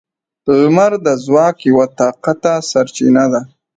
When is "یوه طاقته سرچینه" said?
1.69-3.25